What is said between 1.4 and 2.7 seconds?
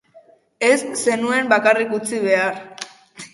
bakarrik utzi behar.